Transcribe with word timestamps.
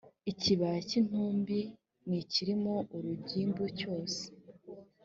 ikibaya 0.31 0.79
cy 0.89 0.95
intumbi 1.01 1.59
n 2.07 2.09
icyiririmo 2.21 2.75
urugimbu 2.95 3.63
cyose 3.79 4.21